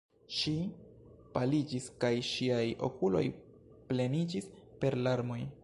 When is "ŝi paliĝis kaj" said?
0.35-2.11